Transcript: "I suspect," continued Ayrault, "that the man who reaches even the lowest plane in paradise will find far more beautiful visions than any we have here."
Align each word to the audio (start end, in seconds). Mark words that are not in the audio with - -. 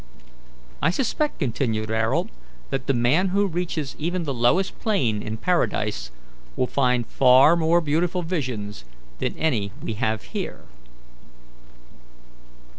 "I 0.81 0.89
suspect," 0.89 1.37
continued 1.37 1.91
Ayrault, 1.91 2.29
"that 2.71 2.87
the 2.87 2.93
man 2.95 3.27
who 3.27 3.45
reaches 3.45 3.95
even 3.99 4.23
the 4.23 4.33
lowest 4.33 4.79
plane 4.79 5.21
in 5.21 5.37
paradise 5.37 6.09
will 6.55 6.65
find 6.65 7.05
far 7.05 7.55
more 7.55 7.81
beautiful 7.81 8.23
visions 8.23 8.83
than 9.19 9.37
any 9.37 9.69
we 9.79 9.93
have 9.93 10.23
here." 10.33 10.61